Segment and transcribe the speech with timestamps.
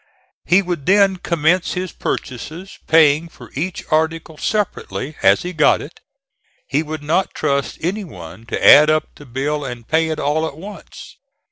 [0.45, 5.99] He would then commence his purchases, paying for each article separately, as he got it.
[6.67, 10.47] He would not trust any one to add up the bill and pay it all
[10.47, 11.17] at once.